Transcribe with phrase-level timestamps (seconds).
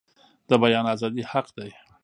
[0.49, 1.71] د بیان ازادي حق دی